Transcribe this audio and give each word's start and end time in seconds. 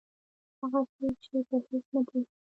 هغه 0.59 0.79
څوک 0.93 1.15
چې 1.23 1.37
په 1.47 1.55
هېڅ 1.67 1.85
نه 1.93 1.99
پوهېږي. 2.07 2.33